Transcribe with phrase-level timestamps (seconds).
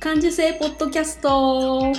[0.00, 1.92] 感受性ポッドキャスト。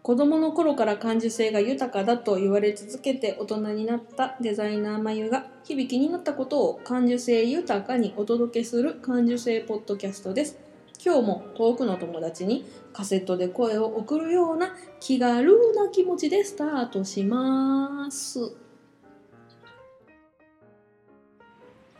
[0.00, 10.56] 子供の頃から感受性が豊かだと言われ続けて大人になったデザイナーまゆが響きになったことを感受性豊かにお届けする感受性ポッドキャストです。
[11.04, 18.67] 今日も遠くの友達にカセットで声を送るような気軽な気持ちでスタートします。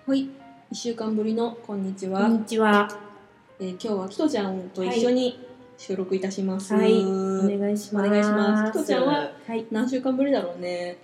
[0.09, 0.23] はい。
[0.73, 2.89] 1週間ぶりのこんにちは、こんにちは。
[3.61, 5.39] えー今日はキトちゃんと一緒に
[5.77, 8.09] 収録いたします、はい、お願いします。
[8.09, 8.73] お願いします。
[8.73, 10.97] とちゃんははい、何週間ぶりだろうね。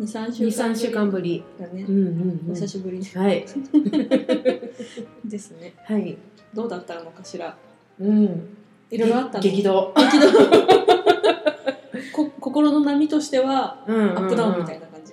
[0.00, 1.44] 23週二三週間ぶり。
[1.60, 1.82] だね。
[1.86, 2.06] う、んうん
[2.46, 2.54] おうん。
[2.54, 3.04] 久しぶり。
[3.04, 3.44] はい、
[5.22, 5.74] ですね。
[5.84, 6.16] はい。
[6.54, 7.54] どうだったのかしら？
[8.00, 8.56] うん。
[8.90, 9.42] いろいろあったの？
[9.42, 9.92] 激動。
[9.94, 10.28] 激動。
[12.16, 14.18] こ 心の波としてはうんうんうん。
[14.18, 15.12] アップダウンみたいな感じ、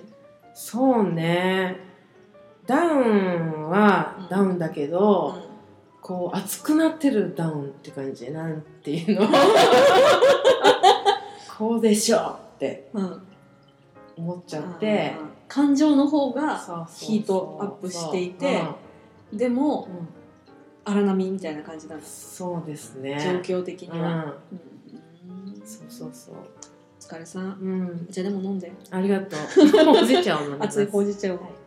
[0.54, 1.92] そうね。
[2.66, 5.34] ダウンはうんダウンだけど、
[6.00, 8.30] こう熱くなってるダウンって感じ。
[8.30, 9.28] なんていうの。
[11.58, 13.22] こうでしょってうんうん
[14.16, 15.14] 思っちゃって。
[15.16, 16.56] あー感情の方が
[16.90, 18.62] ヒートアップしていて
[19.32, 20.08] でうんもうん
[20.84, 23.42] 荒波みたいな感じなんですそうですね。
[23.46, 24.58] 状況的には、うん。
[25.48, 26.34] うんそうそうそう。
[26.34, 26.38] お
[27.00, 28.12] 疲れさんうんお。
[28.12, 29.84] 茶でも飲んでありがとう。
[29.84, 30.80] ほうじ茶を飲みます。
[30.80, 31.63] 熱いほうじ茶を、はい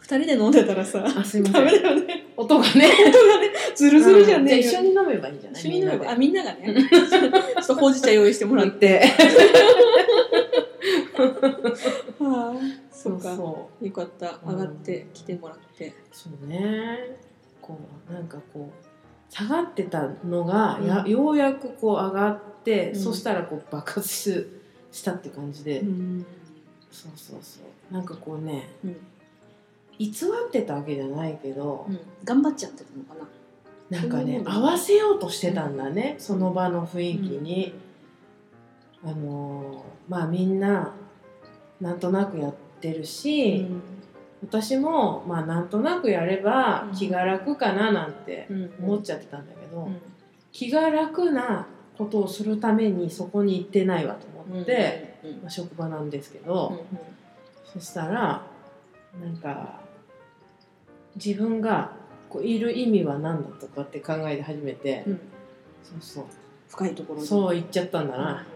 [0.00, 1.78] 二人で飲んでたらさあ、すいまダメ。
[1.78, 2.26] だよね。
[2.36, 2.86] 音がね。
[3.74, 5.62] ズルズルじゃねえじゃあ一緒に飲めばいいんじゃない？
[5.62, 6.74] 一緒に飲めばあみんながね。
[6.90, 7.06] ちょ
[7.62, 8.78] っとほうじ茶用意してもらっ、て。
[8.78, 9.02] て。
[12.18, 12.54] はあ、
[12.92, 13.20] そう。
[13.20, 13.86] かそう。
[13.86, 14.40] よかった。
[14.44, 17.16] うん上がってきてもらって、そうね。
[17.60, 17.78] こ
[18.10, 21.10] う、なんかこう、下がってたのが、やうん。
[21.10, 23.00] ようやくこう上がって、うん。
[23.00, 24.46] そしたらこう爆発し
[24.90, 26.26] したって感じで、うん。
[26.90, 27.64] そうそうそう。
[27.92, 28.96] なんかこうね、うん。
[29.98, 32.00] 偽ってたわけじゃないけど、うん。
[32.24, 33.28] 頑張っちゃってたのかな。
[33.98, 37.74] なんかね、うん合わせようとしてたんだね、その場の雰囲気に。
[39.04, 40.94] あのーまあみんな
[41.80, 43.66] なんとなくやってるし、
[44.42, 46.96] 私もまあなんとなくやればうん。
[46.96, 48.72] 気が楽かななんてうん。
[48.82, 50.00] 思っちゃってたんだけど、うん。
[50.52, 51.66] 気が楽な
[51.98, 55.30] ことをするためにそこに行ってないわと思って、うん。
[55.42, 56.46] まあ、職場なんですけうん。
[56.46, 56.84] ど、
[57.72, 58.42] そしたら
[59.20, 59.80] なんか
[61.16, 61.92] 自分が
[62.28, 65.20] こういる意味は何だとかって考えて始めて、うん。
[65.84, 66.24] そうそう。
[66.68, 67.26] 深いところに。
[67.26, 68.46] そう言っちゃったんだな。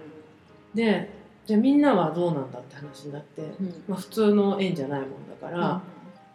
[0.75, 1.11] うで
[1.45, 3.85] じゃあみんなはどうなんだって話になって、んうん。
[3.87, 5.83] まあ、普通の縁じゃないもんだから、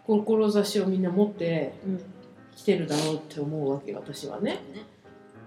[0.05, 1.73] 志をみんな持って
[2.55, 4.59] 来てるだろうって思うわけ私はね。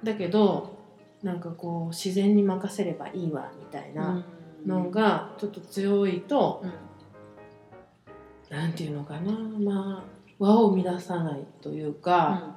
[0.02, 0.76] だけど
[1.22, 4.22] なんかこう自然に任せればいいわみたいな
[4.66, 6.62] のがちょっと強いと、
[8.54, 9.32] なんていうのかな。
[9.32, 12.56] まあ輪を乱さないというか、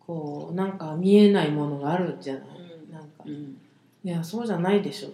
[0.00, 2.44] こうなんか見えないものがあるじゃない、
[2.88, 2.92] うん。
[2.92, 3.32] なんかうん。
[3.32, 3.56] うん
[4.02, 5.10] いやそうじゃないでしょ。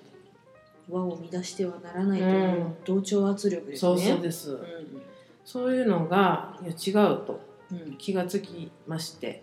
[0.89, 2.77] 輪を乱してはならないといううん。
[2.85, 3.79] 同調圧力ですね。
[3.79, 4.61] そうそうです、う
[5.45, 7.41] そういうのがいや違うと。
[7.73, 7.97] んうん。
[7.97, 9.43] 気がつきまして。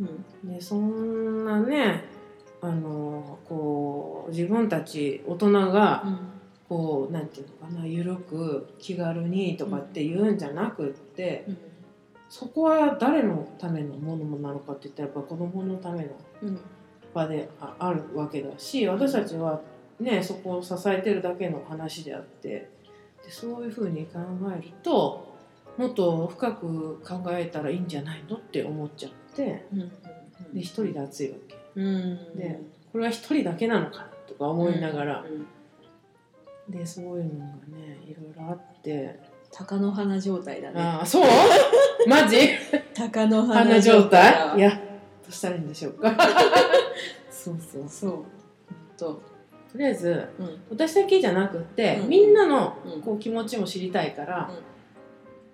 [0.00, 0.54] うん。
[0.54, 2.04] でそんなね
[2.60, 6.04] あのこう自分たち大人が
[6.68, 11.58] こうなんていうのかな緩く気軽にとかって言うんじゃなくって、うん。
[12.28, 16.10] そこは誰のためのものなのかって言ったらやっぱ子供のための
[16.42, 16.60] うん。
[17.14, 19.62] 場でああるわけだし私たちは
[19.98, 22.70] ねそこを支えてるだけの話であって
[23.24, 24.18] でそういうふうに考
[24.54, 25.34] えると
[25.78, 29.80] もっと深く考えたらいいんじゃないのって思っちゃってうん。
[29.80, 29.92] うん
[30.54, 31.56] で一人で熱いわけ。
[31.76, 32.36] うん。
[32.36, 32.60] で
[32.92, 35.46] これは一人だけなのかとか思いながらうん
[36.68, 37.46] でそういうのが
[37.76, 39.18] ねいろいろあって。
[39.50, 40.74] 鷹の花状態だね。
[40.78, 41.24] ああそう？
[42.06, 42.36] マジ？
[42.94, 44.58] 鷹の花花状状態？
[44.58, 44.76] いやど
[45.30, 46.14] うしたらいいんでしょうか？
[47.30, 47.84] そうそう。
[47.88, 48.98] そう。
[48.98, 49.22] と、
[49.72, 50.60] とりあえずうん。
[50.70, 52.08] 私だけじゃなくって、うん。
[52.10, 53.00] みんなのうん。
[53.00, 54.56] こう気持ちも知りたいから、うん。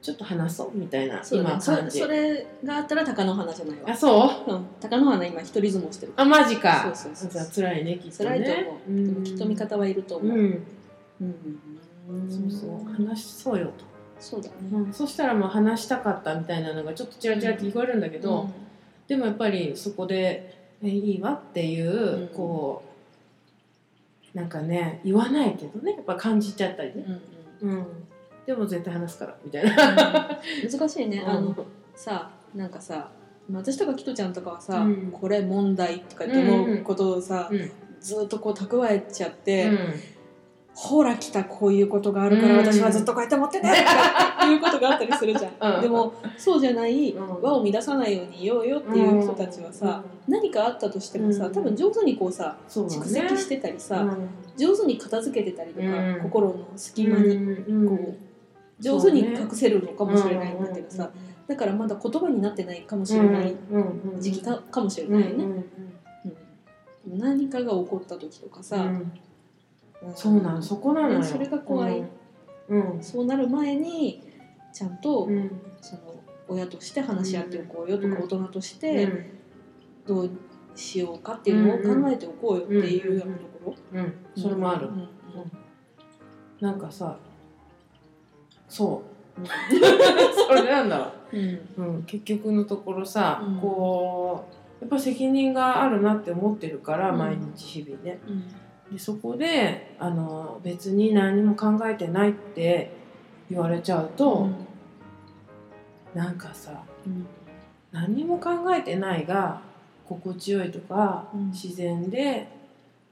[0.02, 1.60] ちょっと話そうみたいなそうだね。
[1.60, 2.00] そ今感じ。
[2.00, 3.90] それがあったら鷹の花じゃないわ。
[3.90, 3.96] あ。
[3.96, 4.52] そう？
[4.52, 6.12] うん、鷹の花今一人相撲してる。
[6.16, 6.82] あマジか。
[6.82, 8.30] そうそうそうじゃあ辛いねきっとね。
[8.30, 8.90] 辛いと思う。
[8.90, 9.04] ん。
[9.14, 10.36] でもきっと味方はいると思う。
[10.36, 10.66] うん、
[11.20, 12.30] うん。
[12.30, 12.92] そうそう。
[12.92, 13.84] 話そうよと、
[14.18, 14.54] そうだね。
[14.72, 18.48] うん、そしたらもう話したかったみたいなのがちょっとチラチラって聞こえるんだけど、
[19.08, 22.28] でもやっぱりそこで「えいいわ」っていう、うん。
[22.28, 22.82] こ
[24.34, 27.04] うなんかね言わないけどねやっぱ感じちゃったりね、
[27.60, 27.78] うんうん。
[27.78, 27.86] うん、
[28.46, 29.74] でも絶対話すからみたいな。
[30.70, 31.24] 難しいね。
[31.26, 31.44] あうん。
[31.46, 33.10] のさ、なんかさ、
[33.52, 35.10] 私とかキトちゃんとかはさ、うん。
[35.12, 37.70] これ問題とかって思うことをさ、うん。
[38.00, 39.70] ずっとこう蓄えちゃって、
[40.74, 42.58] ほら来たこういうことがあるからうん。
[42.58, 45.82] 私はずっとこうやって持ってねっていうことがあったりするじゃん、うん。
[45.82, 47.42] でもそうじゃないうん。
[47.42, 51.52] 輪を乱さないようにいようよっていう人たちはさ、何かあったとしてもさうん。
[51.52, 54.28] 多分上手にこうさ蓄積してたりさ、うん。
[54.56, 56.20] 上手に片付けてたりとか、うん。
[56.22, 57.88] 心の隙間にうん。
[57.88, 61.08] こう上手に隠せるのかもしれないんだけどさ、
[61.46, 63.54] だからまだ言葉になってないかもしれない
[64.18, 65.44] 時期かかもしれないよね、
[67.06, 67.18] うん。
[67.18, 69.12] 何かが起こった時とかさ、うん
[70.14, 71.22] そうなのそこなのよ。
[71.22, 72.04] それが怖い。
[72.68, 73.02] うん。
[73.02, 74.22] そうなる前に
[74.72, 75.50] ちゃんと、うん。
[75.80, 76.02] その
[76.48, 78.22] 親として話し合っておこうよとか、うん。
[78.24, 79.08] 大人として
[80.06, 80.30] どう
[80.74, 84.14] しようかっていうのを考えておこうよっていうようなところ、うん。
[84.36, 84.88] それもある。
[84.88, 85.08] うん。
[86.60, 87.18] なんかさ
[88.68, 89.02] そ
[89.36, 89.40] う。
[89.40, 91.60] う んそれなんだわうん。
[91.76, 93.60] うん、結局のところさ、うん。
[93.60, 94.44] こ
[94.80, 97.18] うやっぱ責任があるなって思ってるから、うん。
[97.18, 98.20] 毎日日々ね。
[98.28, 98.44] うん
[98.94, 102.92] でそこであの別に何も考えてないって
[103.50, 104.48] 言われちゃうと、
[106.14, 107.26] なんかさうん。
[107.90, 109.60] 何も考えてないが
[110.08, 111.50] 心地よいとか、うん。
[111.50, 112.46] 自然で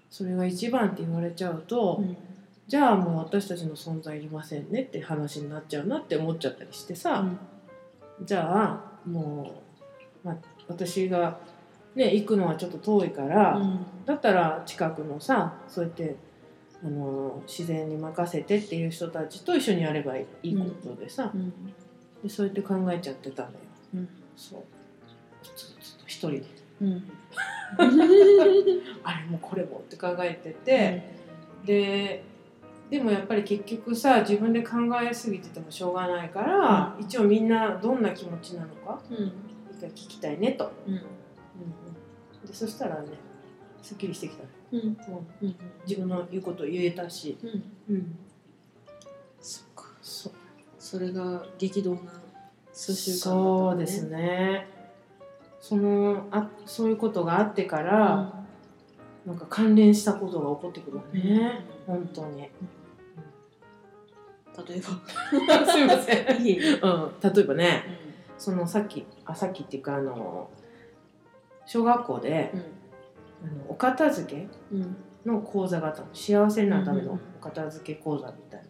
[0.09, 2.17] それが一番って言われちゃうと、うん。
[2.69, 7.25] じゃあもう私たちの存在いりませんねって話になっちゃうなって思っちゃったりしてさ、
[8.25, 9.53] じゃあも
[10.25, 10.37] う、まあ、
[10.69, 11.41] 私が、
[11.95, 13.87] ね、行くのはちょっと遠いから、うん。
[14.07, 16.17] だったら近くのさそうやって
[16.83, 21.53] あの自然に任せてっていう人たちと一緒にやればいいことでさ、うん。
[22.23, 23.57] でそうやって考えちゃってたのよ。
[23.95, 24.09] うん。
[24.37, 24.65] そう。
[25.43, 26.45] ずっと一人で。
[26.81, 27.13] うん。
[29.05, 31.03] あれもこれもって考えてて、
[31.65, 32.25] で
[32.91, 39.33] でもやっぱり結局さ自分で考えすぎててもしょうがないから、一応みんなどんな気持ちなのかうん。
[39.73, 41.01] 一回聞きたいねと、うん
[42.53, 43.09] でそしたらね
[43.81, 44.81] すっきりしてきた、うん。
[44.81, 44.97] うん。
[45.43, 45.57] うん。
[45.87, 47.95] 自分の言うこと言えたし、うん。
[47.97, 48.19] うん、
[49.41, 49.87] そっか。
[50.01, 50.33] そう
[50.79, 52.01] それが激動な
[52.73, 54.69] 数週間だったそうですね。
[55.61, 58.45] そのあそういうことがあってから、
[59.27, 62.41] なんか関連したことが起こってくるわね、本当に。
[62.41, 62.51] 例
[64.77, 65.67] えば。
[65.73, 67.85] すいません、うん、例えばね
[68.37, 70.51] そのさっきあさっきっていうかあの
[71.67, 72.53] 小学校で、
[73.43, 74.49] あのお片付け
[75.29, 76.09] の講座があったの。
[76.13, 78.61] 幸せになるためのお片付け講座みたい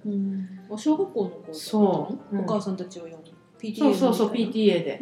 [0.70, 2.36] な、小学校の子そう。
[2.36, 2.44] うん。
[2.44, 3.16] お母さんたちを呼ぶ
[3.58, 5.00] PTA そうそうそう PTA で。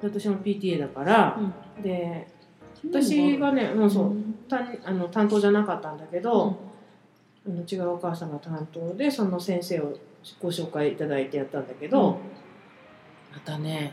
[0.00, 1.38] 私も PTA だから、
[1.82, 2.28] で
[2.88, 4.16] 私がね、うん、そう
[4.48, 6.56] 担あの担当じゃなかったんだけど、
[7.46, 9.98] あの違うお母さんが担当でその先生を
[10.40, 12.18] ご紹介いただいてやったんだけど、
[13.32, 13.92] またね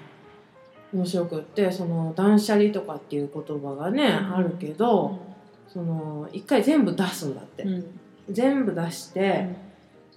[0.96, 4.36] 面白くってその断捨離とかっていう言葉がね、うん。
[4.36, 5.20] あるけど
[5.68, 8.00] その一回全部出すんだって、うん。
[8.32, 9.50] 全部出して、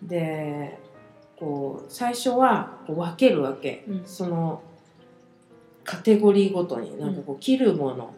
[0.03, 0.79] で
[1.37, 4.03] こう最初はこう分けるわけ、うん。
[4.07, 4.63] その
[5.85, 8.15] カテゴリーごとになんかこう切るもの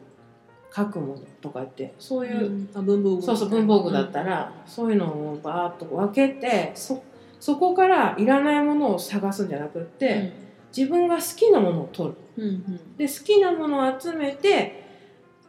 [0.74, 2.68] 書くものとかってそういう、うん。
[2.74, 3.22] あ文房具。
[3.22, 7.02] そうそう文房具だったら、そういうのをバーッと分けてそ
[7.40, 12.17] そこからいらないものを探すんじゃなくって、自分が好きなものを取る。
[12.37, 12.96] うんうん。
[12.96, 14.88] で好きなものを集めて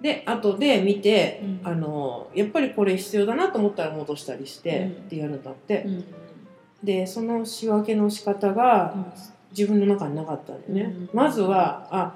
[0.01, 1.62] で後で見て、うん。
[1.63, 4.91] あのやっぱりこれ必要だなと思ったら戻したりして、うん。
[4.91, 6.05] ってやるんだって、うん
[6.84, 9.13] でその仕分けの仕方が
[9.51, 12.15] 自分の中になかったんだよね、うんまずはあ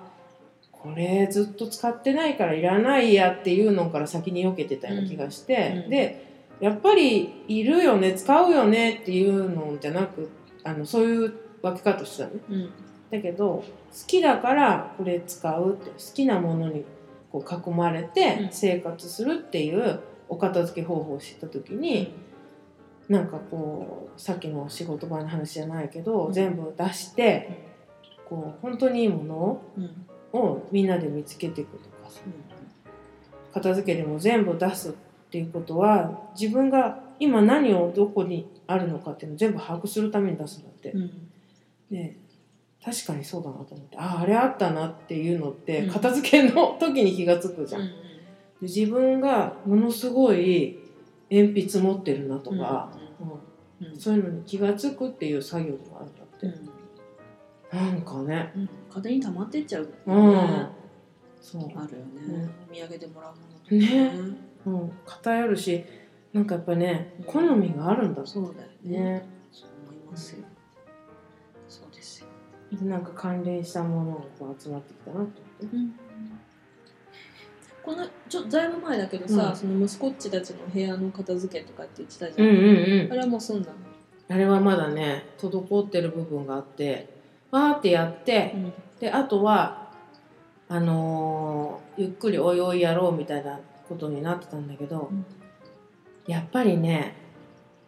[0.72, 10.30] これずっと使ってないからいらないやっていうのから先に避けてたような気がして、うんでやっぱりいるよね使うよねっていうのじゃなく
[10.64, 12.36] あのそういう分け方をしてたの。
[12.36, 12.70] ねうん
[13.18, 13.64] だけど好
[14.08, 16.86] きだからこれ使うって好きなものに
[17.32, 18.50] こう囲まれてうん。
[18.52, 22.14] 生活するっていうお片付け方法を知った時に、
[23.10, 26.34] なんかこうさっきの仕事場の話じゃないけど、うん。
[26.34, 27.74] 全部出して
[28.28, 30.06] こう本当にいいものうん。
[30.40, 32.22] をみんなで見つけていくとかさ。
[33.54, 34.94] 片付けでも全部出すっ
[35.30, 40.92] ていうことは自分が今何をどこにあるのかっていうのを全部把握するために出すんだって。
[40.92, 41.30] うん。
[41.92, 42.18] で
[42.86, 43.98] 確かにそうだなと思って。
[43.98, 45.90] あああれあったなっていうのってうん。
[45.90, 47.82] 片付けの時に気が付くじゃん。
[47.82, 47.92] で
[48.62, 50.78] 自分がものすごい
[51.32, 53.40] 鉛筆持ってるなとか、うんうん
[53.98, 56.48] そういうのに気が付くっていう作業があるんだって。
[57.76, 58.70] なんかね、うん。
[58.88, 60.32] 勝手に溜まってっちゃううん。
[60.34, 60.70] ね
[61.42, 62.22] そう、あるよね。
[62.26, 64.12] うんお土産でもらうものとかね。
[64.66, 65.84] うん、偏るし
[66.32, 67.26] なんかやっぱねうん。
[67.26, 69.00] 好みがあるんだそうだよね。
[69.00, 69.28] ね。
[69.52, 70.46] そう思いますよ
[72.84, 76.06] なんか関連したものがこう集まってきたなと思って。
[77.84, 79.56] このちょっとだいぶ前だけどさ、うん。
[79.56, 83.78] その息子っちたちの部屋の片付けとかって言ってたじゃん、うんうんあれはもう済んだの、
[84.28, 87.14] あれはまだね滞ってる部分があって
[87.52, 88.74] わーってやってうん。
[89.00, 89.92] であとは
[90.68, 95.26] あのーゆっくりおいおいやろうみたいなことになってたんだけど、うん。
[96.28, 97.16] やっぱりね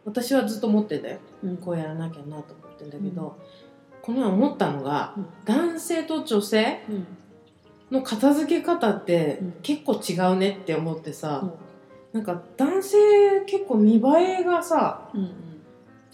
[0.06, 1.18] 私はずっと思ってんだよ。
[1.44, 1.58] うん。
[1.58, 3.36] こうやらなきゃなと思ってんだけど、
[4.08, 5.26] この前思ったのが、うん。
[5.46, 7.08] 男性と女性うん。
[7.92, 9.52] の片付け方ってうん。
[9.62, 11.52] 結構違うねって思ってさ、うん。
[12.14, 12.98] なんか男性
[13.46, 15.32] 結構見栄えがさうん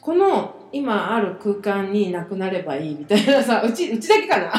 [0.01, 4.51] この今ある空間になくなればいいみたいなさうちうちだけかな？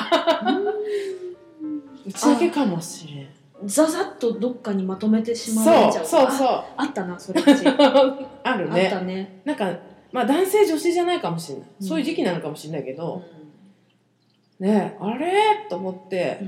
[2.07, 3.19] うちだけかもしれん。
[3.19, 3.29] うん
[3.67, 6.65] ザザッとどっかにまとめてしまわれちゃそううそうそう。
[6.77, 7.67] あったなそれうち。
[7.67, 9.73] あ あるったねね、なんか
[10.15, 11.87] まあ男性女性じゃないかもしれない、うん。
[11.89, 13.23] そういう時期なのかもしれないけうど、
[14.61, 14.65] ん。
[14.65, 15.67] ねあれ？
[15.69, 16.39] と思って、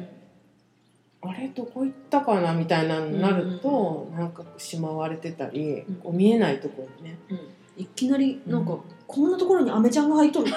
[1.23, 1.31] うん。
[1.31, 5.95] あれどこ行ったかなみたいなのになると、なんかしまわれてたり、うん。
[5.97, 7.19] こう見えないところにね。
[7.29, 7.83] うん。
[7.83, 8.81] いきなりなんか、うん。
[9.05, 10.51] こんなところにアメちゃんが入っとる。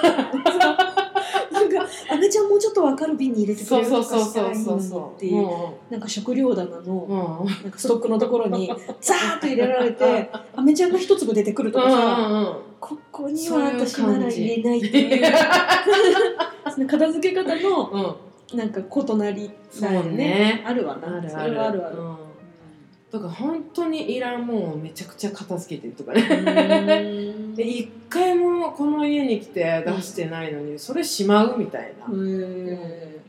[1.62, 5.48] んかアメちゃんもうちょっと分かる瓶に入れてくれるとかそうそうしたらいいっていう。
[5.90, 7.38] なんか食料棚のうん。
[7.40, 12.58] うんなんかストックのところにザーッと入れられてアメちゃんが一粒出てくるとかさ、
[13.20, 15.32] ここには私なら入れないっていう。
[16.72, 18.04] その片付け方のうん。
[18.04, 18.16] うん
[18.52, 19.50] なんか異なり
[19.80, 20.16] だよね。
[20.16, 20.64] ね。
[20.66, 21.18] あるわな。
[21.18, 22.16] あるそれはあるある、うん。
[23.12, 26.22] だから本当にいらんもんをめちゃくちゃ片付けてるとかね。
[26.22, 27.54] うん。
[27.54, 33.20] で一回もこの家に来て出してないのにそれしまうみたいな、へー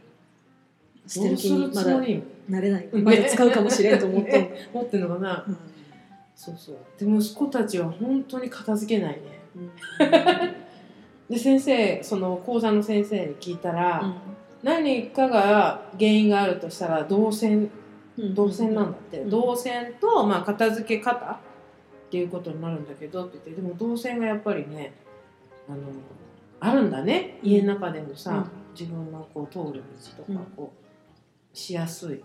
[1.08, 2.00] 捨てる気にまだ
[2.50, 2.90] なれない。
[2.92, 5.46] ねまだ使うかもしれんと思って 持ってんのかな？
[5.48, 5.58] うん。
[6.36, 6.78] そうそう。
[7.00, 9.22] で息子たちは本当に片付けないね。
[9.36, 9.41] うん
[11.30, 14.16] で先生その講座の先生に聞いたら、うん。
[14.64, 17.72] 何かが原因があるとしたら動線
[18.18, 18.36] うん。
[18.36, 19.30] 動線なんだって、うん。
[19.30, 21.38] 動線と、まあ、片付け方っ
[22.10, 24.94] ていうことになるんだけどって言ってでも動線がやっぱりね
[25.70, 25.80] あの
[26.60, 27.40] あるんだね。
[27.42, 28.50] 家の中でもさ、うん。
[28.74, 29.84] 自分のこう通る
[30.18, 30.38] 道とうん。
[30.38, 30.74] かこ
[31.54, 32.24] うしやすい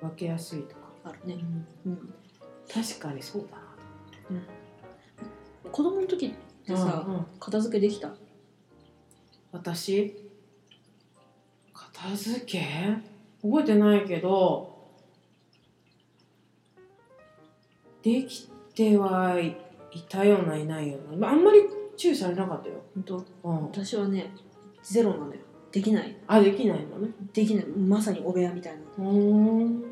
[0.00, 1.38] 分けやすいとか、あるね、
[1.86, 2.14] うん、
[2.72, 4.40] 確かにそうだな。
[5.72, 6.34] 子供の時
[6.74, 7.26] ってさ、うんうん。
[7.38, 8.10] 片付けできた？
[9.52, 10.16] 私？
[11.72, 12.60] 片付け？
[13.42, 14.74] 覚えてないけど。
[18.02, 19.56] できてはい
[20.08, 21.28] たようないないような。
[21.30, 21.60] あんまり
[21.96, 23.24] 注意されなかったよ、本当？
[23.44, 24.32] うん、私はね
[24.82, 25.40] ゼロなのよ。
[25.72, 26.16] できない。
[26.26, 27.10] あできないのね。
[27.32, 27.66] できない。
[27.66, 28.80] まさにお部屋みたいな。
[28.98, 29.80] うーん。
[29.80, 29.86] で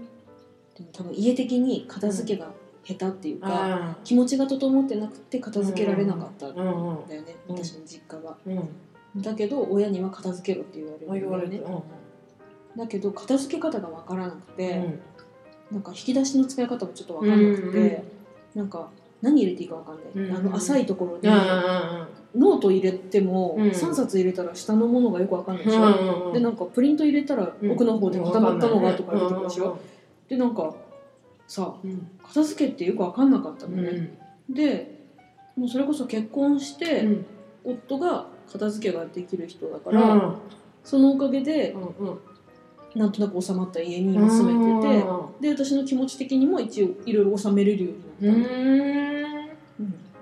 [0.81, 2.53] も多分家的に片付けが
[2.85, 6.71] 下手っていうか、あ気持ちが整ってなくて片付けられなかったんだーうん。
[6.71, 7.57] うんよね、うん。
[7.57, 8.37] 私の実家は。
[8.47, 8.51] う
[9.19, 9.23] ん。
[9.23, 15.01] だけど親には片付けろって言われるんだよねうんだけど片付け方が分からなくて、うん。
[15.73, 18.03] なんか引き出しの使い方もちょっと分かんなくて、うんうん
[18.55, 18.89] なんか
[19.21, 23.69] 何入れていいか分かんない、うんうんあの浅いところにうんうんノート入れてもうん。
[23.71, 29.79] 3冊入れたら下のものがよく分かんないでしょ、うんうんでなんかプリント入れたら奥の方で固まったのがとか出てくるでしょ、ょ、
[30.29, 30.75] でなんか
[31.47, 32.11] さうん。
[32.23, 33.85] 片付けってよく分かんなかったのうん。
[33.85, 34.95] ね、で
[35.57, 37.27] もうそれこそ結婚して、うん。
[37.65, 40.39] 夫が片付けができる人だかうら、ん。
[40.83, 42.19] そのおかげでうんうん。
[42.95, 45.01] なんとなく収まった家に今住めて
[45.41, 48.55] て、で私の気持ち的にも一応いろいろ収めれるよううになった、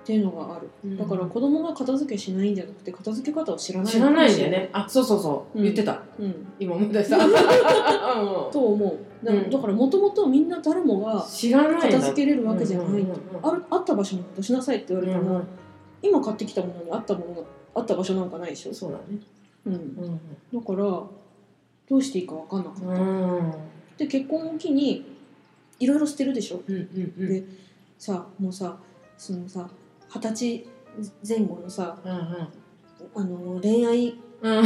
[0.03, 0.69] っていうのがある。
[0.85, 0.97] うん。
[0.97, 3.93] だから子供が片付けしないんじゃなくて片付け方を知らない。
[3.93, 4.71] 知らないんだよね。
[4.73, 5.65] あそうそうそう、うん。
[5.65, 6.03] 言ってた。
[6.19, 6.47] うん。
[6.59, 7.19] 今思い出した。
[7.25, 7.31] うん。
[8.51, 9.25] と思う。
[9.25, 9.51] だうん。
[9.51, 11.81] だからもともとみんな誰もが知らないんだ。
[11.83, 13.07] 片付けれるわけじゃない
[13.43, 15.45] あるあった場所に出しなさいって言われても、うん
[16.03, 17.43] 今買ってきたものにあったものが
[17.77, 19.21] あった場所なんかないでしょ、そうだね。
[19.67, 20.21] うん、うん
[20.53, 23.53] だからどうしていいか分かんなかった、うん。
[23.97, 25.05] で結婚を機に
[25.79, 26.61] いろいろ捨てるでしょ。
[26.67, 27.29] うんうんうん。
[27.29, 27.45] で
[27.99, 28.77] さもうさ
[29.17, 29.69] そのさ
[30.15, 30.67] 二十歳
[31.27, 32.13] 前後のさうん
[33.15, 34.59] あの恋愛うん。
[34.59, 34.65] うん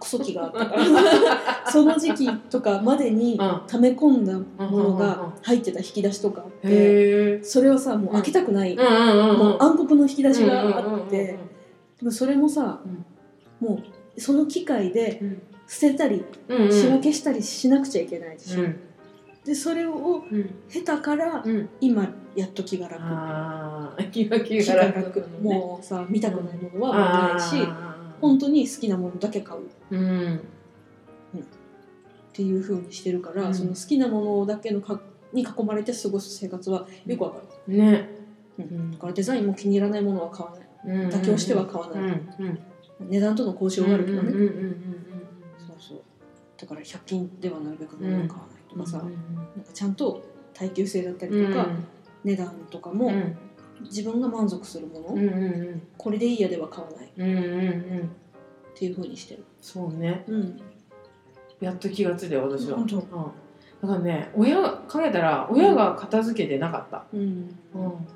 [0.00, 1.64] クソ期があったから。
[1.70, 3.60] その時期とかまでにうん。
[3.66, 11.06] 溜め込んだものうんうんうんが入ってた引き出しとかあってそれはさもう開けたくない、うんうんうんもう暗黒の引き出しがあうんうんうんうん。
[11.06, 11.38] ってで
[12.02, 12.80] もそれもさ、
[13.60, 13.80] も
[14.16, 15.42] うその機会でうん。
[15.66, 16.72] 捨てたりうんうん。
[16.72, 18.76] 仕分けしたりしなくちゃいけないでしょ、うん
[19.44, 20.54] でそれをうん。
[20.68, 21.68] 下手からうん。
[21.80, 23.02] 今やっと気が楽。
[23.02, 25.20] ああ 気が気気が楽。
[25.42, 27.68] もうさ見たくないものは見ないし
[28.20, 29.60] 本当に好きなものだけ買う。
[29.60, 30.40] っうん。
[32.32, 33.54] ていう風にしてるから、うん。
[33.54, 35.00] その好きなものだけのか
[35.32, 38.08] に囲まれて過ごす生活はよくわかる、ね。
[38.58, 38.90] うん。
[38.92, 41.08] だからデザインも気に入らないものは買わない。
[41.10, 42.28] 妥協しては買わうない、ん。
[42.40, 43.08] うん。
[43.08, 44.76] 値段との交渉があるけどね、うんうんうんうん
[45.58, 46.00] そうそう。
[46.56, 49.14] だから100均ではなるべく物を買わないとかさ、うんうん
[49.56, 51.68] なんかちゃんと耐久性だったりとか、
[52.24, 53.36] 値段とかも、うん。
[53.82, 55.28] 自分が満足するもの、うんうんう
[55.72, 55.82] ん。
[55.98, 57.06] これでいいやでは買わない。
[57.06, 57.38] っうんうんう
[58.04, 58.10] ん。
[58.74, 59.44] ていう風にしてる。
[59.60, 60.24] そうね。
[60.28, 60.60] うん、
[61.60, 63.08] やっと気がついたよ私は、うん、だか
[63.82, 67.56] らね親が考えたら親が片付けてなかった、うん。
[67.74, 68.06] うん、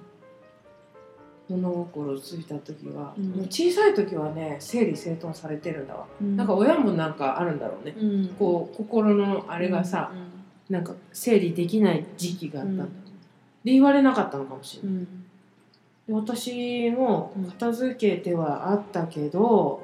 [1.49, 3.31] 物心ついた時は、うん。
[3.31, 6.37] もう小さい時はね整理整頓されてるんだわ、うん。
[6.37, 10.13] なんか親もなんかあるんだろうね、うん、こう心のあれがさ、
[10.69, 12.77] なんか整理できない時期があったん。
[12.77, 15.27] だ、で言われなかったのかもしれない、うん、
[16.07, 19.81] で私も片付けてはあったけど、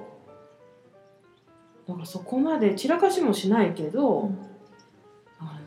[1.87, 4.39] なんかそこまで散らかしもしないけど、うん。
[5.39, 5.61] あ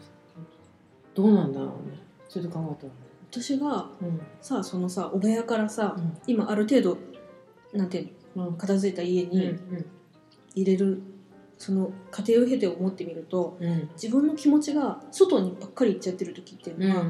[1.13, 1.99] どうなんだろうね。
[2.29, 2.93] ちょっと考えたら
[3.31, 4.21] 私がうん。
[4.41, 6.17] さそのさお部屋からさ、うん。
[6.27, 6.97] 今ある程度
[7.73, 8.01] なんてい
[8.35, 8.57] うのうん。
[8.57, 9.55] 片付いた家うんに
[10.55, 11.01] 入れる、
[11.57, 13.89] その過程を経て思ってみるとうん。
[13.93, 16.89] 自分の気持ちが外にばっかり行っちゃってる時っていううん。
[16.89, 17.05] のは、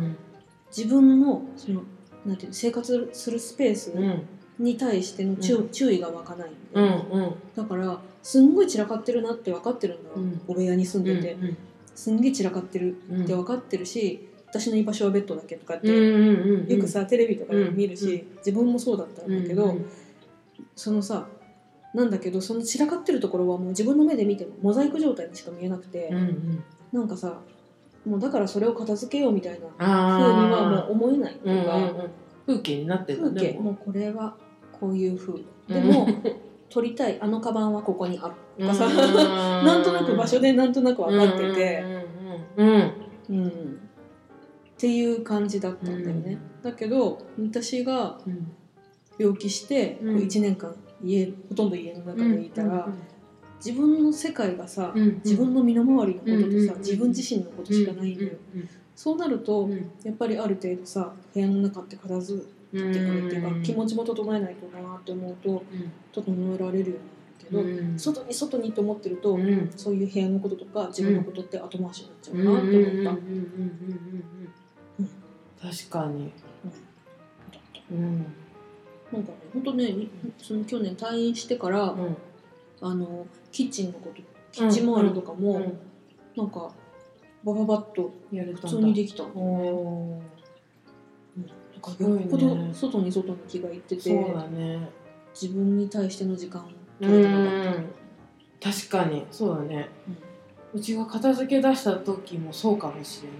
[0.75, 1.83] 自分のその
[2.25, 4.27] なんていうの生活するスペースうん。
[4.59, 5.69] に対しての注,、うん。
[5.69, 10.41] 注意が湧かないんうんだからすんごい散らかってるなって分かってるんだよ、うん。
[10.47, 11.57] お部屋に住んでて、うん
[11.95, 19.85] すんげえ散らかってるうんって分かってるし私の居場所はベッドだけとかって、うんうんうんよくさテレビとかで見るし、うん自分もそうだったんだけど、うん。
[20.75, 21.27] そのさ
[21.97, 26.63] なんだけどその散らかってるところはもう自分の目で見てもモザイク状態にしか見えなくて、うんうん。
[26.91, 27.41] なんかさ
[28.05, 32.11] もうだからそれを片付けようみたいなあ風にはもあう思えないってうんうんいうか、うん。
[32.45, 33.75] 風景になってるんだね風景もう。
[33.83, 34.35] これは
[34.79, 35.33] こういう風。
[35.67, 36.07] でも、
[36.69, 41.83] 撮りたいあのカバンはここにあるとかさ、な なんとなく場所でなんとなく分かってて、
[42.57, 42.91] うんうん
[43.29, 43.51] うんっ
[44.79, 48.51] ていう感じだったんだよね、だけど私がうん。
[49.19, 50.15] 病気して、うん。
[50.17, 52.93] こう1年間家ほとんど家の中でいたら、うん
[53.59, 58.31] 自分の世界がさ、うん自分の身の回りのこととさ、自分自身のことしかないんだよ、
[58.95, 59.91] そうなると、うん。
[60.03, 65.63] やっぱりある程度さ部屋の中って片付うんけてくるっていう気持ちも整えないとなって思うと
[66.13, 66.97] 整えられるよ
[67.51, 69.71] うになるけど、うん外に外にと思ってると、うん。
[69.75, 73.17] そういう部屋のこととか自分のことって後回しになっちゃうなって思っ
[75.61, 76.31] た、確かに。
[77.91, 78.25] うん
[79.11, 79.95] なんかね本当ね
[80.37, 82.17] その去年退院してから、うん。
[82.79, 85.79] あのキッチンのことキッチン周りとかも、うん。
[86.35, 86.71] なんか
[87.43, 89.23] バババッと普通にできた。
[89.23, 89.33] ん。
[91.99, 94.89] だよっぽど外に外に気がいってーて、そうだね。
[95.39, 97.71] 自分に対しての時間をう取れてなかった。
[97.79, 98.73] ん。
[98.73, 99.25] 確かに。
[99.31, 99.89] そうだね。
[100.73, 103.39] うちが片付け出した時もそうかもしれない、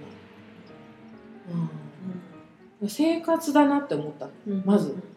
[2.81, 4.29] うん、生活だなって思った。
[4.47, 4.63] うん。
[4.65, 4.89] まず。
[4.89, 5.16] うんうん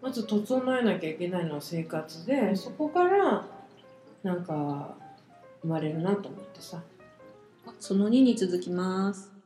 [0.00, 3.46] まず整えなきゃいけないのは生活でそこから
[4.22, 4.94] なんか
[5.62, 6.82] 生まれるなと思ってさ。
[7.66, 9.37] あその2に続きます。